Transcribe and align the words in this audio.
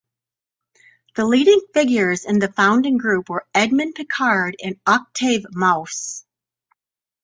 The 1.15 1.25
leading 1.27 1.61
figures 1.75 2.25
in 2.25 2.39
the 2.39 2.51
founding 2.51 2.97
group 2.97 3.29
were 3.29 3.45
Edmond 3.53 3.93
Picard 3.93 4.55
and 4.63 4.79
Octave 4.87 5.45
Maus. 5.53 6.23